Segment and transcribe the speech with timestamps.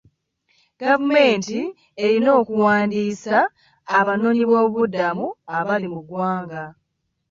[0.81, 1.59] Gavumenti
[2.03, 3.37] erina okuwandiisa
[3.99, 5.27] abanoonyiboobubudamu
[5.57, 6.63] abali mu ggwanga.